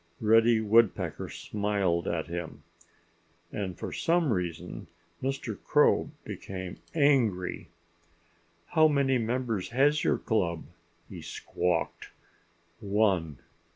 Reddy 0.19 0.61
Woodpecker 0.61 1.29
smiled 1.29 2.07
at 2.07 2.25
him. 2.25 2.63
And 3.53 3.77
for 3.77 3.93
some 3.93 4.33
reason 4.33 4.87
Mr. 5.21 5.63
Crow 5.63 6.09
became 6.23 6.77
angry. 6.95 7.67
"How 8.69 8.87
many 8.87 9.19
members 9.19 9.69
has 9.69 10.03
your 10.03 10.17
club?" 10.17 10.63
he 11.07 11.21
squawked. 11.21 12.09
"One!" 12.79 13.37